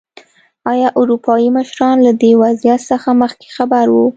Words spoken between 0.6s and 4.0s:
ایا اروپايي مشران له دې وضعیت څخه مخکې خبر